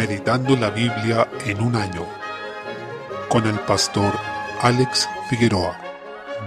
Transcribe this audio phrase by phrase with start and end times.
[0.00, 2.06] Meditando la Biblia en un año
[3.28, 4.14] con el pastor
[4.62, 5.78] Alex Figueroa.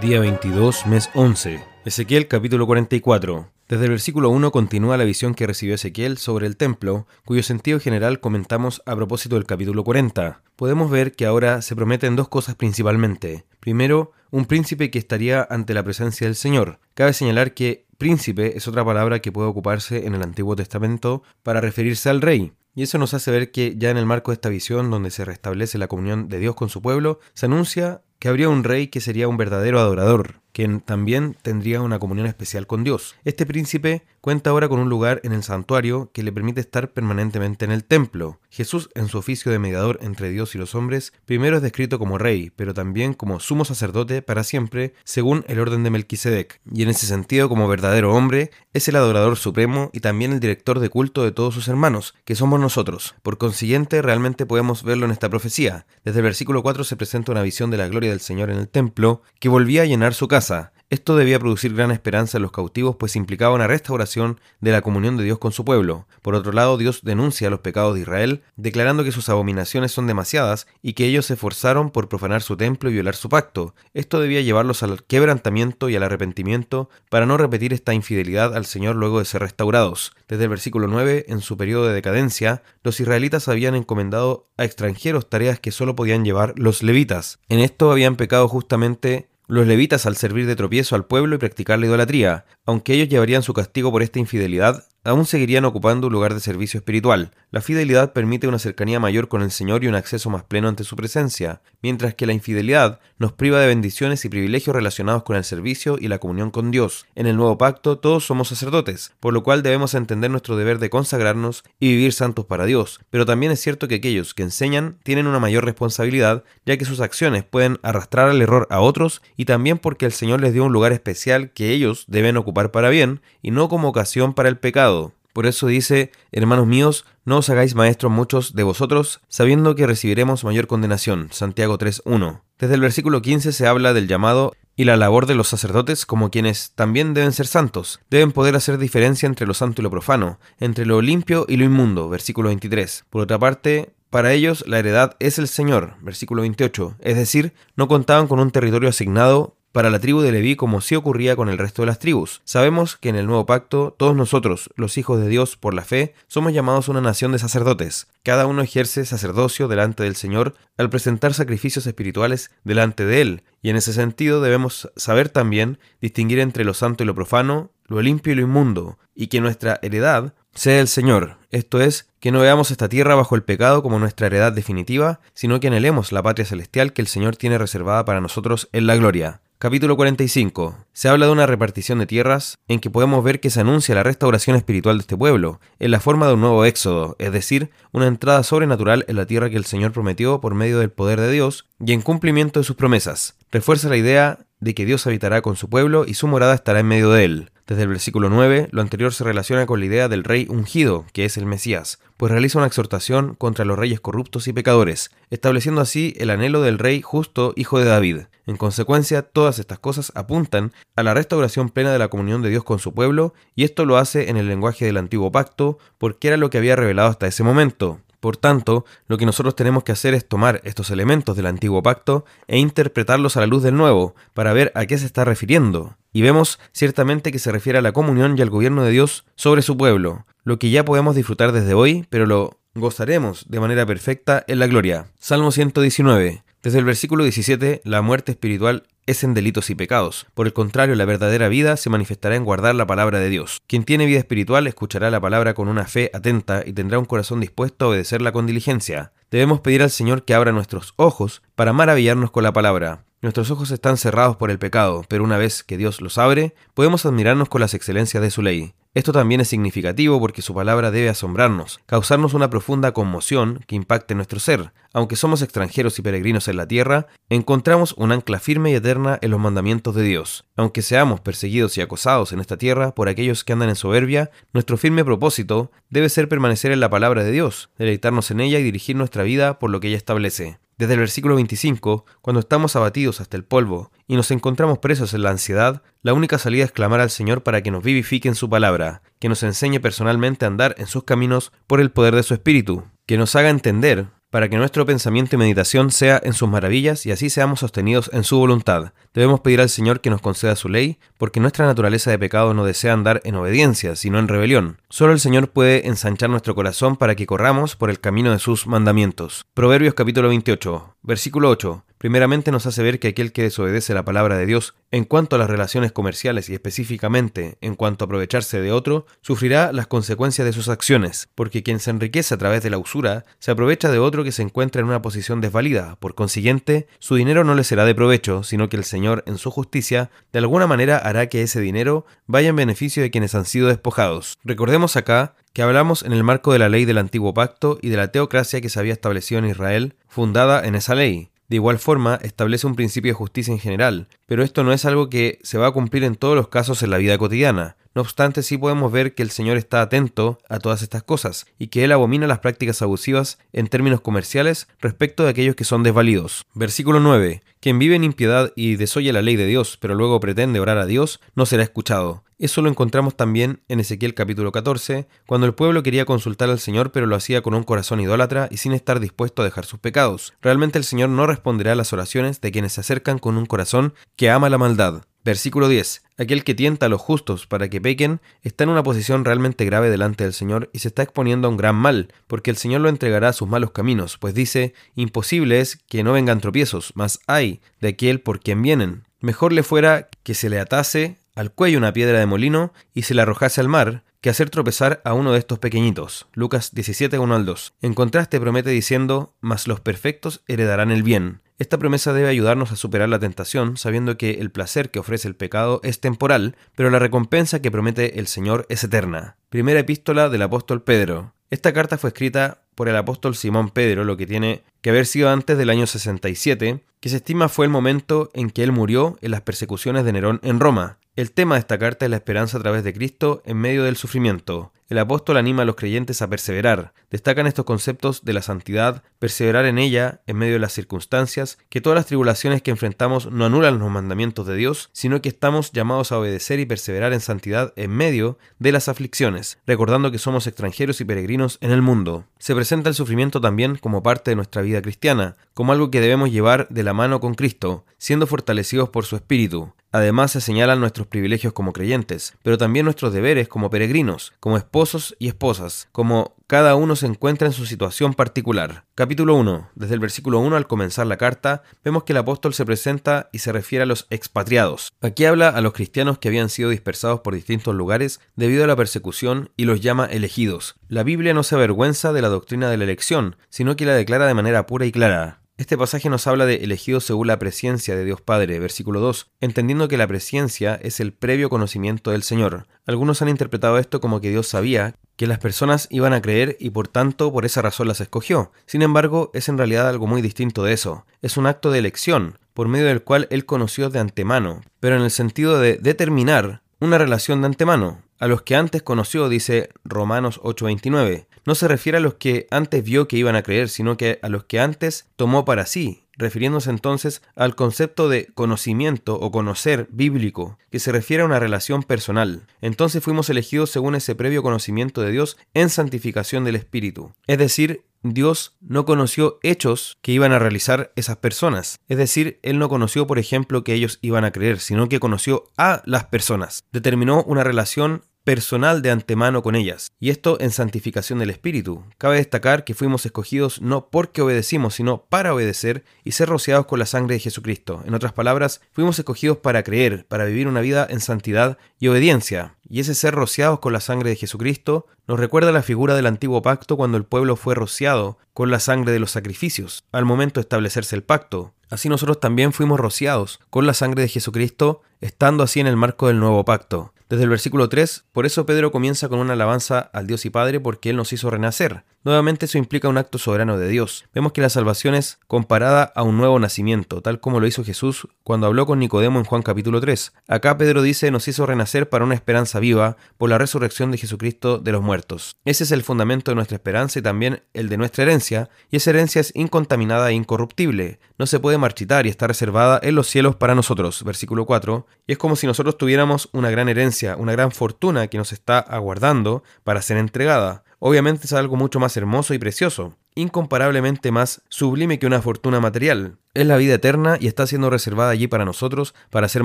[0.00, 1.62] Día 22, mes 11.
[1.84, 3.48] Ezequiel capítulo 44.
[3.68, 7.78] Desde el versículo 1 continúa la visión que recibió Ezequiel sobre el templo, cuyo sentido
[7.78, 10.42] general comentamos a propósito del capítulo 40.
[10.56, 13.44] Podemos ver que ahora se prometen dos cosas principalmente.
[13.60, 16.80] Primero, un príncipe que estaría ante la presencia del Señor.
[16.94, 21.62] Cabe señalar que príncipe es otra palabra que puede ocuparse en el Antiguo Testamento para
[21.62, 22.52] referirse al rey.
[22.74, 25.24] Y eso nos hace ver que ya en el marco de esta visión donde se
[25.24, 29.00] restablece la comunión de Dios con su pueblo, se anuncia que habría un rey que
[29.00, 33.16] sería un verdadero adorador, quien también tendría una comunión especial con Dios.
[33.24, 37.64] Este príncipe cuenta ahora con un lugar en el santuario que le permite estar permanentemente
[37.64, 38.40] en el templo.
[38.50, 42.18] Jesús, en su oficio de mediador entre Dios y los hombres, primero es descrito como
[42.18, 46.88] rey, pero también como sumo sacerdote para siempre, según el orden de Melquisedec, y en
[46.88, 51.24] ese sentido, como verdadero hombre, es el adorador supremo y también el director de culto
[51.24, 53.16] de todos sus hermanos, que somos nosotros.
[53.24, 55.84] Por consiguiente, realmente podemos verlo en esta profecía.
[56.04, 58.68] Desde el versículo 4 se presenta una visión de la gloria del Señor en el
[58.68, 60.43] templo, que volvía a llenar su casa.
[60.90, 65.16] Esto debía producir gran esperanza en los cautivos, pues implicaba una restauración de la comunión
[65.16, 66.06] de Dios con su pueblo.
[66.22, 70.66] Por otro lado, Dios denuncia los pecados de Israel, declarando que sus abominaciones son demasiadas
[70.82, 73.74] y que ellos se esforzaron por profanar su templo y violar su pacto.
[73.94, 78.94] Esto debía llevarlos al quebrantamiento y al arrepentimiento para no repetir esta infidelidad al Señor
[78.94, 80.14] luego de ser restaurados.
[80.28, 85.28] Desde el versículo 9, en su periodo de decadencia, los israelitas habían encomendado a extranjeros
[85.28, 87.40] tareas que solo podían llevar los levitas.
[87.48, 91.78] En esto habían pecado justamente los levitas al servir de tropiezo al pueblo y practicar
[91.78, 96.34] la idolatría, aunque ellos llevarían su castigo por esta infidelidad, aún seguirían ocupando un lugar
[96.34, 97.32] de servicio espiritual.
[97.50, 100.82] La fidelidad permite una cercanía mayor con el Señor y un acceso más pleno ante
[100.82, 105.44] su presencia, mientras que la infidelidad nos priva de bendiciones y privilegios relacionados con el
[105.44, 107.06] servicio y la comunión con Dios.
[107.14, 110.90] En el nuevo pacto todos somos sacerdotes, por lo cual debemos entender nuestro deber de
[110.90, 115.26] consagrarnos y vivir santos para Dios, pero también es cierto que aquellos que enseñan tienen
[115.26, 119.78] una mayor responsabilidad, ya que sus acciones pueden arrastrar al error a otros y también
[119.78, 123.50] porque el Señor les dio un lugar especial que ellos deben ocupar para bien y
[123.50, 124.93] no como ocasión para el pecado.
[125.34, 130.44] Por eso dice, hermanos míos, no os hagáis maestros muchos de vosotros, sabiendo que recibiremos
[130.44, 131.28] mayor condenación.
[131.32, 132.42] Santiago 3.1.
[132.56, 136.30] Desde el versículo 15 se habla del llamado y la labor de los sacerdotes como
[136.30, 140.38] quienes también deben ser santos, deben poder hacer diferencia entre lo santo y lo profano,
[140.60, 143.04] entre lo limpio y lo inmundo, versículo 23.
[143.10, 147.88] Por otra parte, para ellos la heredad es el Señor, versículo 28, es decir, no
[147.88, 151.58] contaban con un territorio asignado para la tribu de Leví como sí ocurría con el
[151.58, 152.42] resto de las tribus.
[152.44, 156.14] Sabemos que en el nuevo pacto todos nosotros, los hijos de Dios por la fe,
[156.28, 158.06] somos llamados una nación de sacerdotes.
[158.22, 163.70] Cada uno ejerce sacerdocio delante del Señor al presentar sacrificios espirituales delante de Él, y
[163.70, 168.32] en ese sentido debemos saber también distinguir entre lo santo y lo profano, lo limpio
[168.32, 172.70] y lo inmundo, y que nuestra heredad sea el Señor, esto es, que no veamos
[172.70, 176.92] esta tierra bajo el pecado como nuestra heredad definitiva, sino que anhelemos la patria celestial
[176.92, 179.40] que el Señor tiene reservada para nosotros en la gloria.
[179.64, 180.76] Capítulo 45.
[180.92, 184.02] Se habla de una repartición de tierras en que podemos ver que se anuncia la
[184.02, 188.06] restauración espiritual de este pueblo, en la forma de un nuevo éxodo, es decir, una
[188.06, 191.66] entrada sobrenatural en la tierra que el Señor prometió por medio del poder de Dios
[191.80, 193.38] y en cumplimiento de sus promesas.
[193.50, 196.88] Refuerza la idea de que Dios habitará con su pueblo y su morada estará en
[196.88, 197.50] medio de él.
[197.66, 201.24] Desde el versículo 9, lo anterior se relaciona con la idea del rey ungido, que
[201.24, 206.12] es el Mesías, pues realiza una exhortación contra los reyes corruptos y pecadores, estableciendo así
[206.18, 208.18] el anhelo del rey justo, hijo de David.
[208.46, 212.64] En consecuencia, todas estas cosas apuntan a la restauración plena de la comunión de Dios
[212.64, 216.36] con su pueblo, y esto lo hace en el lenguaje del antiguo pacto, porque era
[216.36, 218.00] lo que había revelado hasta ese momento.
[218.24, 222.24] Por tanto, lo que nosotros tenemos que hacer es tomar estos elementos del antiguo pacto
[222.46, 225.98] e interpretarlos a la luz del nuevo, para ver a qué se está refiriendo.
[226.10, 229.60] Y vemos ciertamente que se refiere a la comunión y al gobierno de Dios sobre
[229.60, 234.42] su pueblo, lo que ya podemos disfrutar desde hoy, pero lo gozaremos de manera perfecta
[234.48, 235.08] en la gloria.
[235.18, 236.43] Salmo 119.
[236.64, 240.26] Desde el versículo 17, la muerte espiritual es en delitos y pecados.
[240.32, 243.60] Por el contrario, la verdadera vida se manifestará en guardar la palabra de Dios.
[243.66, 247.40] Quien tiene vida espiritual escuchará la palabra con una fe atenta y tendrá un corazón
[247.40, 249.12] dispuesto a obedecerla con diligencia.
[249.30, 253.04] Debemos pedir al Señor que abra nuestros ojos para maravillarnos con la palabra.
[253.24, 257.06] Nuestros ojos están cerrados por el pecado, pero una vez que Dios los abre, podemos
[257.06, 258.74] admirarnos con las excelencias de su ley.
[258.92, 264.14] Esto también es significativo porque su palabra debe asombrarnos, causarnos una profunda conmoción que impacte
[264.14, 264.74] nuestro ser.
[264.92, 269.30] Aunque somos extranjeros y peregrinos en la tierra, encontramos un ancla firme y eterna en
[269.30, 270.44] los mandamientos de Dios.
[270.54, 274.76] Aunque seamos perseguidos y acosados en esta tierra por aquellos que andan en soberbia, nuestro
[274.76, 278.96] firme propósito debe ser permanecer en la palabra de Dios, deleitarnos en ella y dirigir
[278.96, 280.58] nuestra vida por lo que ella establece.
[280.76, 285.22] Desde el versículo 25, cuando estamos abatidos hasta el polvo y nos encontramos presos en
[285.22, 288.50] la ansiedad, la única salida es clamar al Señor para que nos vivifique en su
[288.50, 292.34] palabra, que nos enseñe personalmente a andar en sus caminos por el poder de su
[292.34, 292.84] Espíritu.
[293.06, 297.12] que nos haga entender para que nuestro pensamiento y meditación sea en sus maravillas y
[297.12, 298.92] así seamos sostenidos en su voluntad.
[299.14, 302.64] Debemos pedir al Señor que nos conceda su ley, porque nuestra naturaleza de pecado no
[302.64, 304.80] desea andar en obediencia, sino en rebelión.
[304.90, 308.66] Solo el Señor puede ensanchar nuestro corazón para que corramos por el camino de sus
[308.66, 309.46] mandamientos.
[309.54, 311.84] Proverbios capítulo 28, versículo 8.
[312.04, 315.38] Primeramente nos hace ver que aquel que desobedece la palabra de Dios en cuanto a
[315.38, 320.52] las relaciones comerciales y específicamente en cuanto a aprovecharse de otro, sufrirá las consecuencias de
[320.52, 324.22] sus acciones, porque quien se enriquece a través de la usura se aprovecha de otro
[324.22, 325.96] que se encuentra en una posición desvalida.
[325.98, 329.50] Por consiguiente, su dinero no le será de provecho, sino que el Señor, en su
[329.50, 333.68] justicia, de alguna manera hará que ese dinero vaya en beneficio de quienes han sido
[333.68, 334.38] despojados.
[334.44, 337.96] Recordemos acá que hablamos en el marco de la ley del antiguo pacto y de
[337.96, 341.30] la teocracia que se había establecido en Israel, fundada en esa ley.
[341.48, 345.10] De igual forma, establece un principio de justicia en general, pero esto no es algo
[345.10, 347.76] que se va a cumplir en todos los casos en la vida cotidiana.
[347.94, 351.68] No obstante, sí podemos ver que el Señor está atento a todas estas cosas y
[351.68, 356.44] que Él abomina las prácticas abusivas en términos comerciales respecto de aquellos que son desvalidos.
[356.54, 357.42] Versículo 9.
[357.60, 360.86] Quien vive en impiedad y desoye la ley de Dios, pero luego pretende orar a
[360.86, 362.24] Dios, no será escuchado.
[362.36, 366.90] Eso lo encontramos también en Ezequiel capítulo 14, cuando el pueblo quería consultar al Señor
[366.90, 370.34] pero lo hacía con un corazón idólatra y sin estar dispuesto a dejar sus pecados.
[370.42, 373.94] Realmente el Señor no responderá a las oraciones de quienes se acercan con un corazón
[374.16, 375.04] que ama la maldad.
[375.24, 376.02] Versículo 10.
[376.18, 379.88] Aquel que tienta a los justos para que pequen está en una posición realmente grave
[379.88, 382.90] delante del Señor y se está exponiendo a un gran mal, porque el Señor lo
[382.90, 387.62] entregará a sus malos caminos, pues dice, imposible es que no vengan tropiezos, mas hay
[387.80, 389.04] de aquel por quien vienen.
[389.20, 393.14] Mejor le fuera que se le atase al cuello una piedra de molino y se
[393.14, 396.28] la arrojase al mar, que hacer tropezar a uno de estos pequeñitos.
[396.32, 397.74] Lucas 17, 1 al 2.
[397.82, 401.42] En contraste promete diciendo, mas los perfectos heredarán el bien.
[401.58, 405.36] Esta promesa debe ayudarnos a superar la tentación, sabiendo que el placer que ofrece el
[405.36, 409.36] pecado es temporal, pero la recompensa que promete el Señor es eterna.
[409.50, 411.34] Primera epístola del apóstol Pedro.
[411.50, 415.28] Esta carta fue escrita por el apóstol Simón Pedro, lo que tiene que haber sido
[415.28, 419.32] antes del año 67, que se estima fue el momento en que él murió en
[419.32, 420.96] las persecuciones de Nerón en Roma.
[421.16, 423.94] El tema de esta carta es la esperanza a través de Cristo en medio del
[423.94, 424.72] sufrimiento.
[424.88, 426.92] El apóstol anima a los creyentes a perseverar.
[427.08, 431.80] Destacan estos conceptos de la santidad, perseverar en ella en medio de las circunstancias, que
[431.80, 436.10] todas las tribulaciones que enfrentamos no anulan los mandamientos de Dios, sino que estamos llamados
[436.10, 441.00] a obedecer y perseverar en santidad en medio de las aflicciones, recordando que somos extranjeros
[441.00, 442.24] y peregrinos en el mundo.
[442.40, 446.32] Se presenta el sufrimiento también como parte de nuestra vida cristiana, como algo que debemos
[446.32, 449.72] llevar de la mano con Cristo, siendo fortalecidos por su Espíritu.
[449.94, 455.14] Además se señalan nuestros privilegios como creyentes, pero también nuestros deberes como peregrinos, como esposos
[455.20, 458.86] y esposas, como cada uno se encuentra en su situación particular.
[458.96, 459.70] Capítulo 1.
[459.76, 463.38] Desde el versículo 1 al comenzar la carta, vemos que el apóstol se presenta y
[463.38, 464.92] se refiere a los expatriados.
[465.00, 468.74] Aquí habla a los cristianos que habían sido dispersados por distintos lugares debido a la
[468.74, 470.74] persecución y los llama elegidos.
[470.88, 474.26] La Biblia no se avergüenza de la doctrina de la elección, sino que la declara
[474.26, 475.43] de manera pura y clara.
[475.56, 479.86] Este pasaje nos habla de elegidos según la presencia de Dios Padre, versículo 2, entendiendo
[479.86, 482.66] que la presencia es el previo conocimiento del Señor.
[482.86, 486.70] Algunos han interpretado esto como que Dios sabía que las personas iban a creer y
[486.70, 488.50] por tanto por esa razón las escogió.
[488.66, 491.06] Sin embargo, es en realidad algo muy distinto de eso.
[491.22, 495.02] Es un acto de elección, por medio del cual Él conoció de antemano, pero en
[495.02, 498.02] el sentido de determinar una relación de antemano.
[498.18, 502.82] A los que antes conoció, dice Romanos 8:29 no se refiere a los que antes
[502.82, 506.70] vio que iban a creer, sino que a los que antes tomó para sí, refiriéndose
[506.70, 512.46] entonces al concepto de conocimiento o conocer bíblico, que se refiere a una relación personal.
[512.60, 517.12] Entonces fuimos elegidos según ese previo conocimiento de Dios en santificación del Espíritu.
[517.26, 521.80] Es decir, Dios no conoció hechos que iban a realizar esas personas.
[521.88, 525.50] Es decir, Él no conoció, por ejemplo, que ellos iban a creer, sino que conoció
[525.56, 526.64] a las personas.
[526.70, 531.84] Determinó una relación personal de antemano con ellas, y esto en santificación del Espíritu.
[531.98, 536.78] Cabe destacar que fuimos escogidos no porque obedecimos, sino para obedecer y ser rociados con
[536.78, 537.82] la sangre de Jesucristo.
[537.86, 542.56] En otras palabras, fuimos escogidos para creer, para vivir una vida en santidad y obediencia.
[542.68, 546.40] Y ese ser rociados con la sangre de Jesucristo nos recuerda la figura del antiguo
[546.40, 550.42] pacto cuando el pueblo fue rociado con la sangre de los sacrificios, al momento de
[550.42, 551.52] establecerse el pacto.
[551.70, 556.08] Así nosotros también fuimos rociados con la sangre de Jesucristo, estando así en el marco
[556.08, 556.92] del nuevo pacto.
[557.08, 560.58] Desde el versículo 3, por eso Pedro comienza con una alabanza al Dios y Padre
[560.58, 561.84] porque Él nos hizo renacer.
[562.04, 564.04] Nuevamente eso implica un acto soberano de Dios.
[564.12, 568.08] Vemos que la salvación es comparada a un nuevo nacimiento, tal como lo hizo Jesús
[568.22, 570.12] cuando habló con Nicodemo en Juan capítulo 3.
[570.28, 574.58] Acá Pedro dice nos hizo renacer para una esperanza viva por la resurrección de Jesucristo
[574.58, 575.36] de los muertos.
[575.46, 578.90] Ese es el fundamento de nuestra esperanza y también el de nuestra herencia, y esa
[578.90, 580.98] herencia es incontaminada e incorruptible.
[581.18, 584.04] No se puede marchitar y está reservada en los cielos para nosotros.
[584.04, 584.83] Versículo 4.
[585.06, 588.58] Y es como si nosotros tuviéramos una gran herencia una gran fortuna que nos está
[588.58, 590.64] aguardando para ser entregada.
[590.78, 596.18] obviamente es algo mucho más hermoso y precioso, incomparablemente más sublime que una fortuna material.
[596.34, 599.44] Es la vida eterna y está siendo reservada allí para nosotros para ser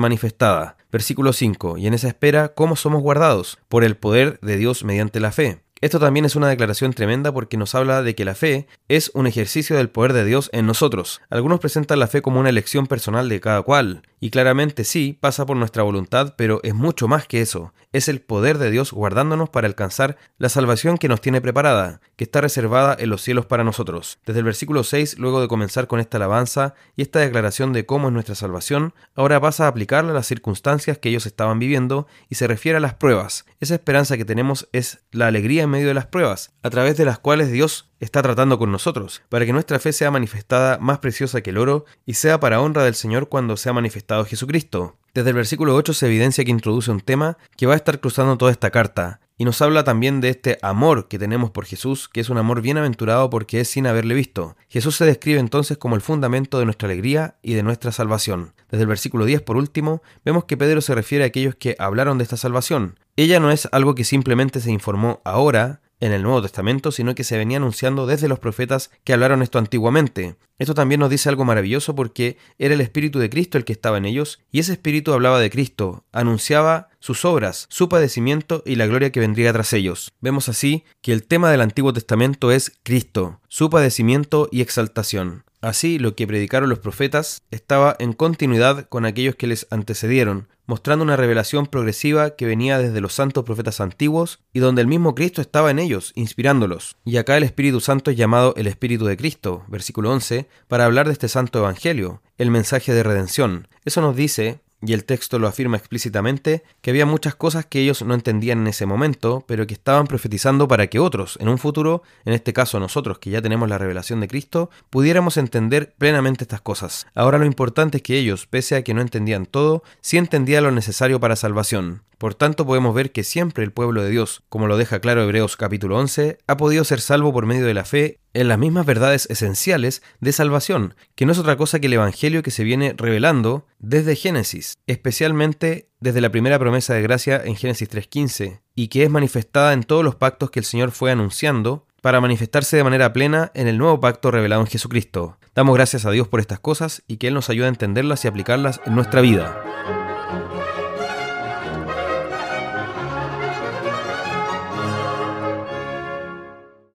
[0.00, 0.76] manifestada.
[0.90, 1.78] Versículo 5.
[1.78, 3.58] Y en esa espera, ¿cómo somos guardados?
[3.68, 5.62] Por el poder de Dios mediante la fe.
[5.80, 9.26] Esto también es una declaración tremenda porque nos habla de que la fe es un
[9.26, 11.22] ejercicio del poder de Dios en nosotros.
[11.30, 15.46] Algunos presentan la fe como una elección personal de cada cual, y claramente sí, pasa
[15.46, 17.72] por nuestra voluntad, pero es mucho más que eso.
[17.92, 22.24] Es el poder de Dios guardándonos para alcanzar la salvación que nos tiene preparada, que
[22.24, 24.18] está reservada en los cielos para nosotros.
[24.26, 28.08] Desde el versículo 6, luego de comenzar con esta alabanza y esta declaración de cómo
[28.08, 32.34] es nuestra salvación, ahora pasa a aplicarla a las circunstancias que ellos estaban viviendo y
[32.34, 33.46] se refiere a las pruebas.
[33.58, 37.06] Esa esperanza que tenemos es la alegría en medio de las pruebas, a través de
[37.06, 41.40] las cuales Dios está tratando con nosotros, para que nuestra fe sea manifestada más preciosa
[41.40, 44.96] que el oro y sea para honra del Señor cuando sea manifestado Jesucristo.
[45.14, 48.36] Desde el versículo 8 se evidencia que introduce un tema que va a estar cruzando
[48.36, 52.20] toda esta carta, y nos habla también de este amor que tenemos por Jesús, que
[52.20, 54.54] es un amor bienaventurado porque es sin haberle visto.
[54.68, 58.52] Jesús se describe entonces como el fundamento de nuestra alegría y de nuestra salvación.
[58.70, 62.18] Desde el versículo 10, por último, vemos que Pedro se refiere a aquellos que hablaron
[62.18, 62.98] de esta salvación.
[63.16, 67.24] Ella no es algo que simplemente se informó ahora, en el Nuevo Testamento, sino que
[67.24, 70.36] se venía anunciando desde los profetas que hablaron esto antiguamente.
[70.58, 73.98] Esto también nos dice algo maravilloso porque era el Espíritu de Cristo el que estaba
[73.98, 78.86] en ellos, y ese Espíritu hablaba de Cristo, anunciaba sus obras, su padecimiento y la
[78.86, 80.12] gloria que vendría tras ellos.
[80.20, 85.44] Vemos así que el tema del Antiguo Testamento es Cristo, su padecimiento y exaltación.
[85.60, 91.04] Así, lo que predicaron los profetas estaba en continuidad con aquellos que les antecedieron, mostrando
[91.04, 95.42] una revelación progresiva que venía desde los santos profetas antiguos y donde el mismo Cristo
[95.42, 96.96] estaba en ellos, inspirándolos.
[97.04, 101.06] Y acá el Espíritu Santo es llamado el Espíritu de Cristo, versículo 11, para hablar
[101.06, 103.68] de este santo evangelio, el mensaje de redención.
[103.84, 108.02] Eso nos dice y el texto lo afirma explícitamente, que había muchas cosas que ellos
[108.02, 112.02] no entendían en ese momento, pero que estaban profetizando para que otros, en un futuro,
[112.24, 116.60] en este caso nosotros que ya tenemos la revelación de Cristo, pudiéramos entender plenamente estas
[116.60, 117.06] cosas.
[117.14, 120.70] Ahora lo importante es que ellos, pese a que no entendían todo, sí entendían lo
[120.70, 122.02] necesario para salvación.
[122.20, 125.56] Por tanto, podemos ver que siempre el pueblo de Dios, como lo deja claro Hebreos
[125.56, 129.26] capítulo 11, ha podido ser salvo por medio de la fe en las mismas verdades
[129.30, 133.66] esenciales de salvación, que no es otra cosa que el Evangelio que se viene revelando
[133.78, 139.08] desde Génesis, especialmente desde la primera promesa de gracia en Génesis 3.15, y que es
[139.08, 143.50] manifestada en todos los pactos que el Señor fue anunciando para manifestarse de manera plena
[143.54, 145.38] en el nuevo pacto revelado en Jesucristo.
[145.54, 148.28] Damos gracias a Dios por estas cosas y que Él nos ayude a entenderlas y
[148.28, 150.09] aplicarlas en nuestra vida.